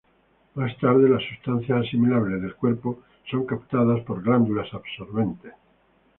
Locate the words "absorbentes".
4.73-5.53